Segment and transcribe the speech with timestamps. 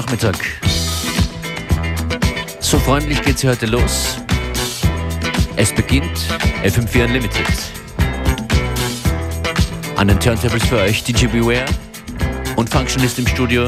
[0.00, 0.34] Nachmittag.
[2.58, 4.16] So freundlich geht's hier heute los.
[5.56, 6.18] Es beginnt
[6.64, 7.46] FM4 Unlimited.
[9.96, 11.66] An den Turntables für euch DJ Beware
[12.56, 13.66] und Functionist im Studio.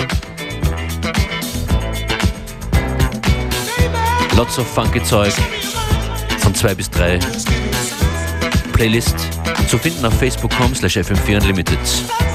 [4.34, 5.34] Lots of funky Zeug
[6.38, 7.18] von 2 bis 3.
[8.72, 9.16] Playlist
[9.68, 12.31] zu finden auf facebook.com slash fm4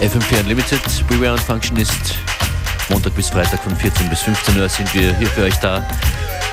[0.00, 0.80] Unlimited.
[1.08, 2.14] Beware und Functionist.
[2.88, 5.84] Montag bis Freitag von 14 bis 15 Uhr sind wir hier für euch da.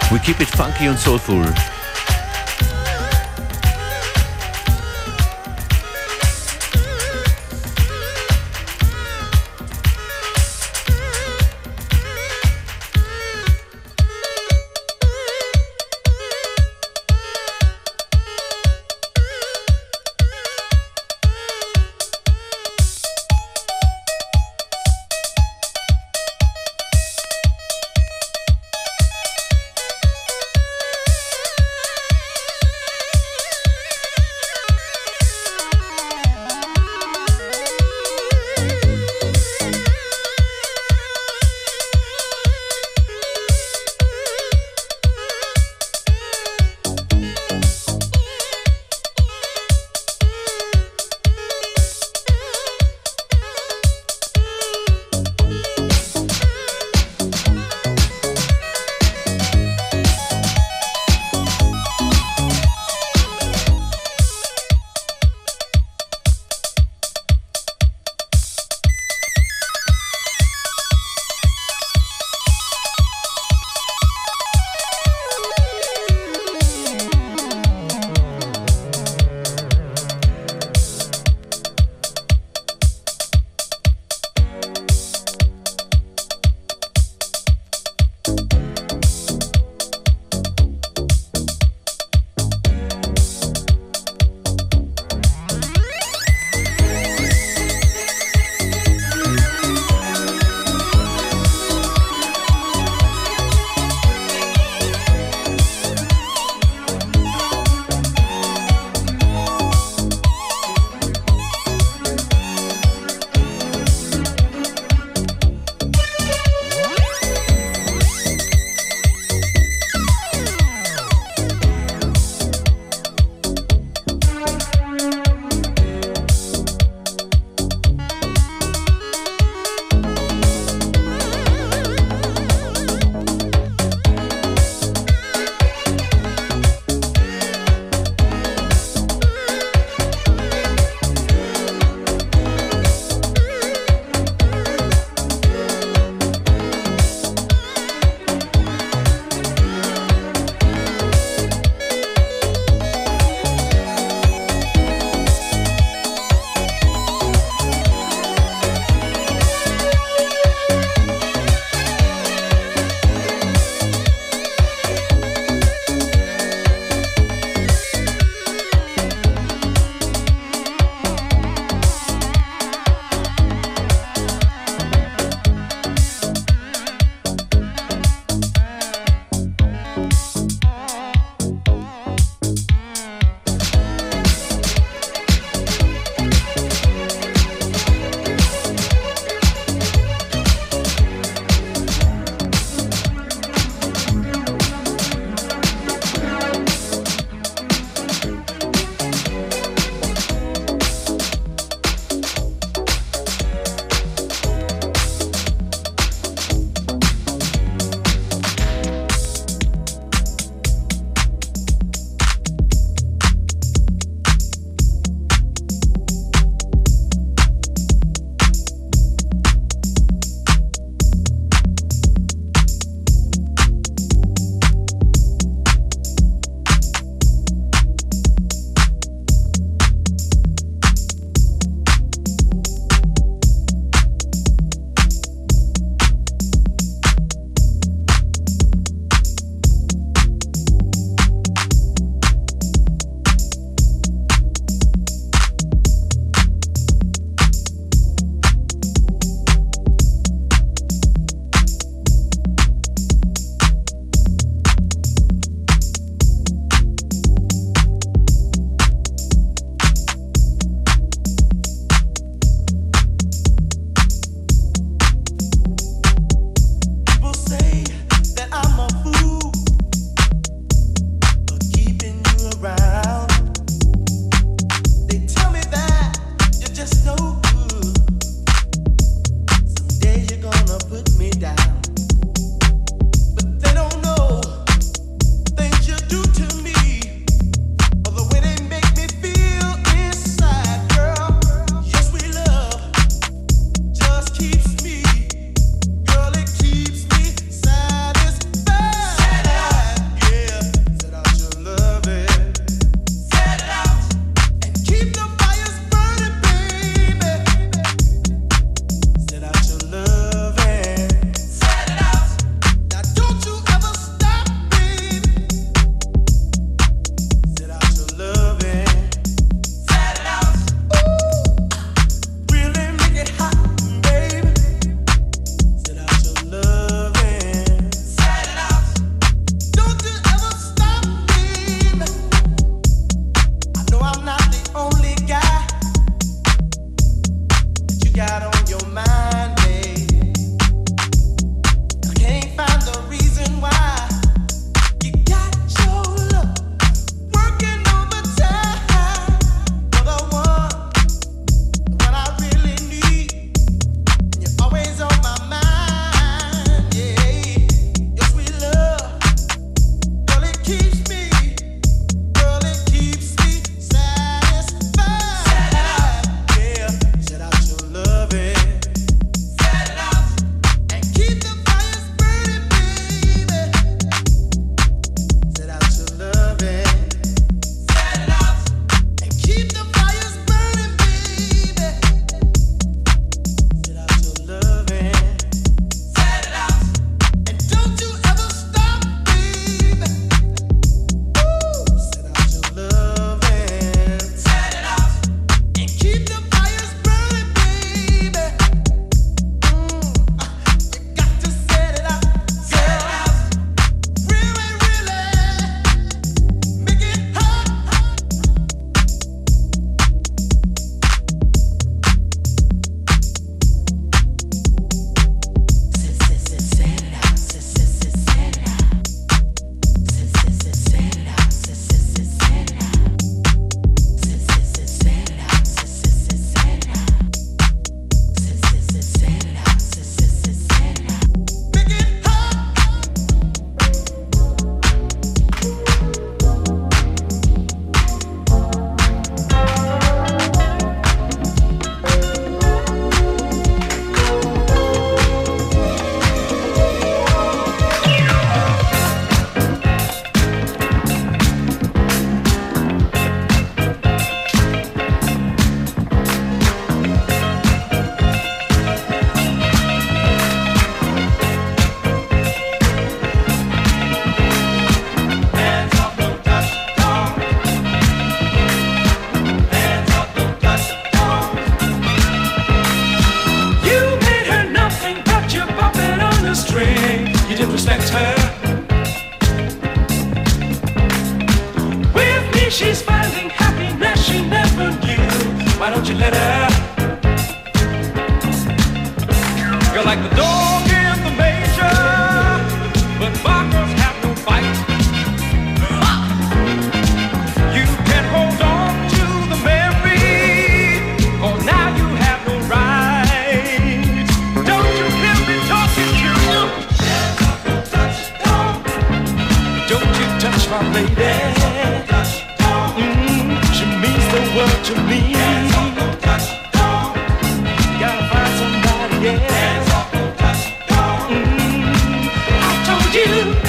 [0.09, 1.45] We keep it funky und soulful.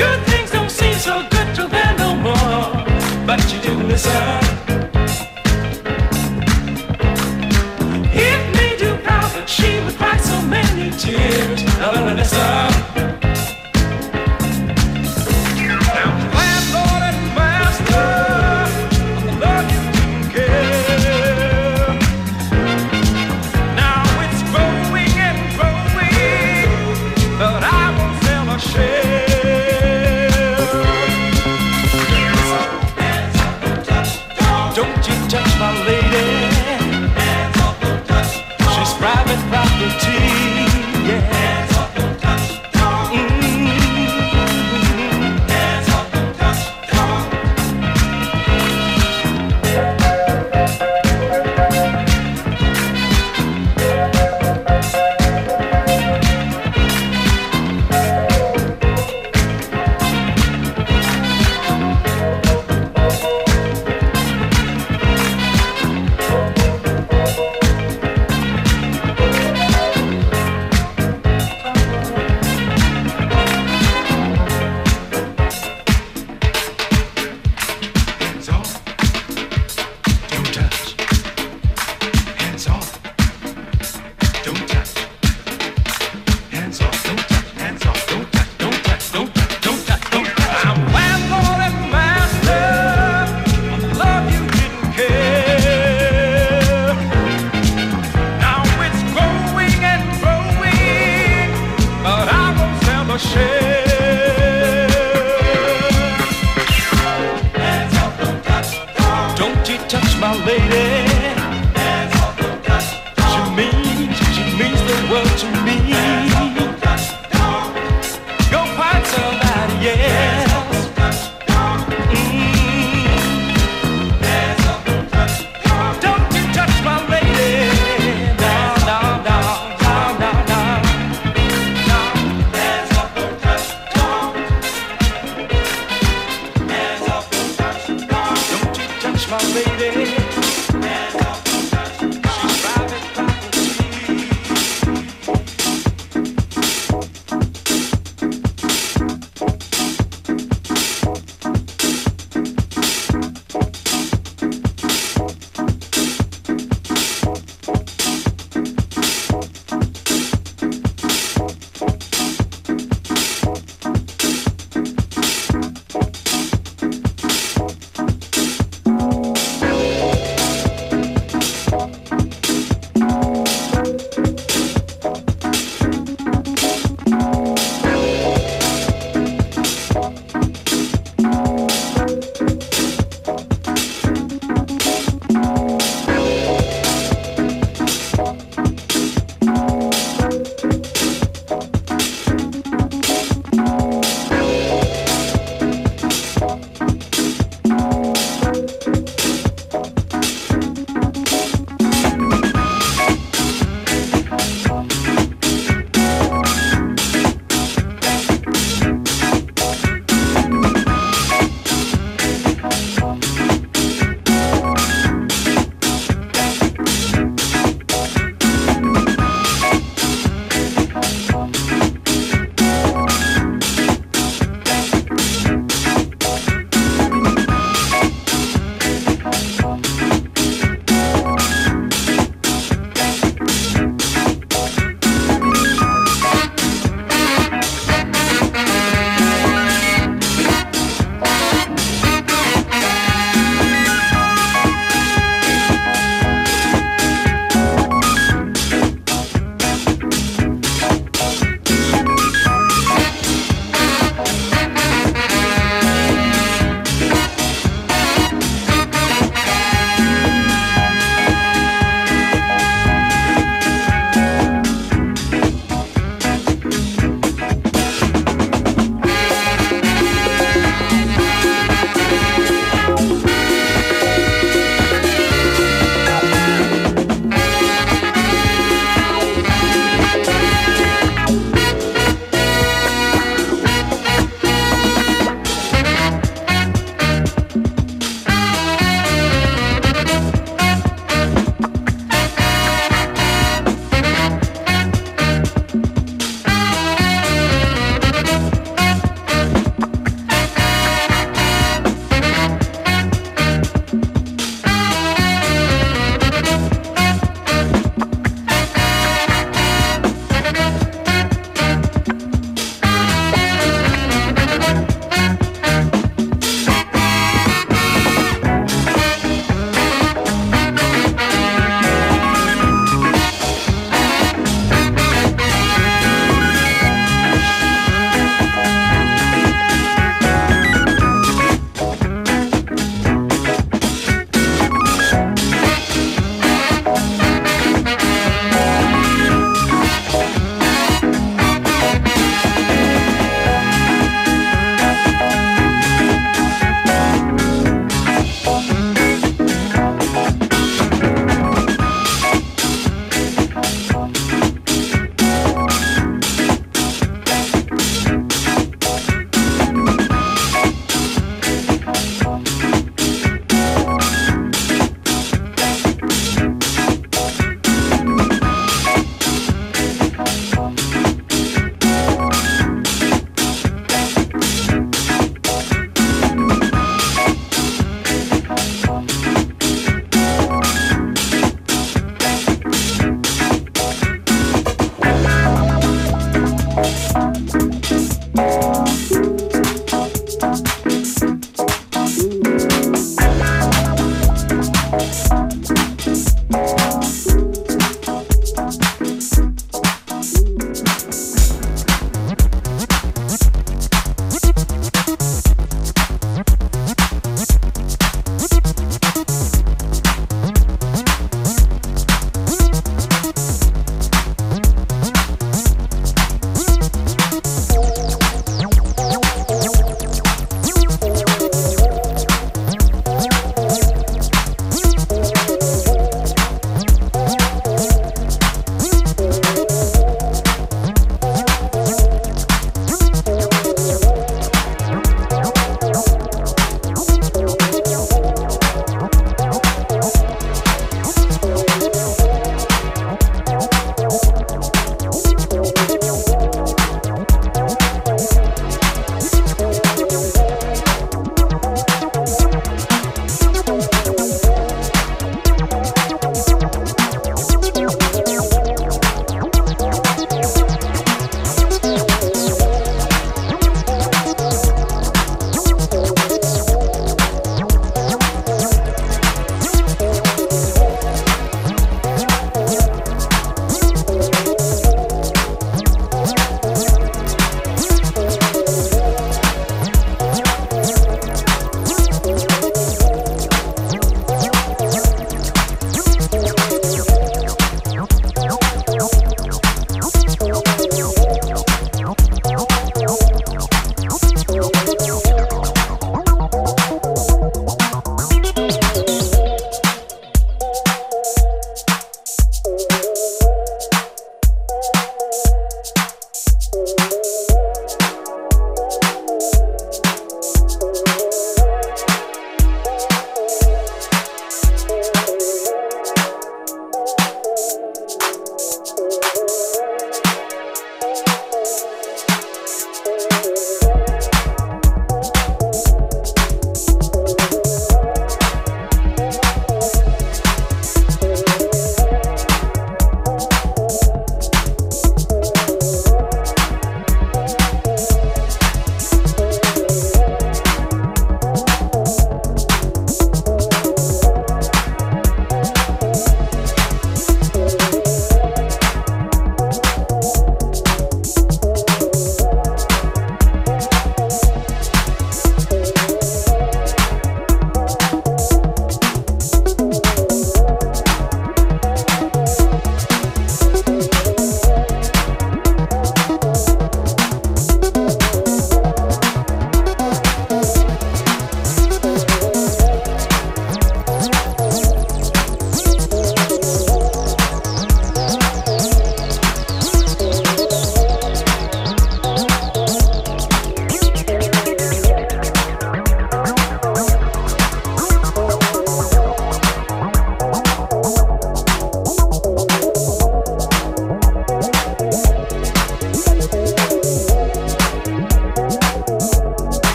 [0.00, 2.86] Good things don't seem so good to them no more.
[3.26, 4.40] But you didn't listen.
[8.54, 11.62] Made you proud she would cry so many tears.
[12.16, 12.99] Listen.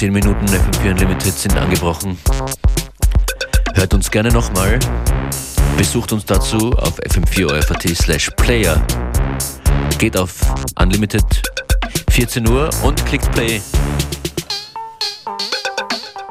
[0.00, 2.16] 10 Minuten FM4 Unlimited sind angebrochen.
[3.74, 4.78] Hört uns gerne nochmal.
[5.76, 8.82] Besucht uns dazu auf fm4.at slash player.
[9.98, 10.40] Geht auf
[10.80, 11.42] Unlimited
[12.12, 13.60] 14 Uhr und klickt Play.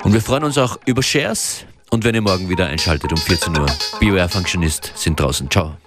[0.04, 3.56] Und wir freuen uns auch über Shares und wenn ihr morgen wieder einschaltet um 14
[3.56, 3.68] Uhr.
[4.00, 5.48] BioR Functionist sind draußen.
[5.48, 5.78] Ciao.